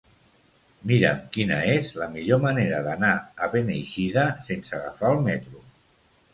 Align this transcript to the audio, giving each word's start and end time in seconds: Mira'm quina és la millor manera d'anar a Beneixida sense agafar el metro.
Mira'm 0.91 1.19
quina 1.35 1.59
és 1.73 1.91
la 1.99 2.07
millor 2.15 2.41
manera 2.47 2.81
d'anar 2.89 3.13
a 3.49 3.53
Beneixida 3.55 4.27
sense 4.51 4.77
agafar 4.81 5.15
el 5.17 5.25
metro. 5.33 5.67